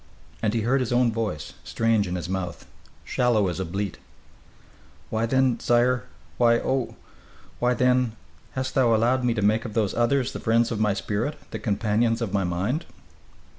[0.41, 2.65] And he heard his own voice, strange in his mouth,
[3.03, 3.99] shallow as a bleat:
[5.11, 6.05] "Why, then, sire
[6.39, 6.95] why, oh!
[7.59, 8.13] why, then,
[8.53, 11.59] hast thou allowed me to make of those others the friends of my spirit, the
[11.59, 12.85] companions of my mind?"